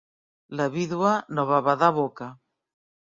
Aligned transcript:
La 0.61 0.65
vídua 0.77 1.11
no 1.39 1.45
va 1.53 1.59
badar 1.67 1.91
boca. 1.99 2.31